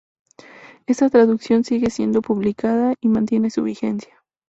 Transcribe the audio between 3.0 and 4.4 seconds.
y mantiene su vigencia.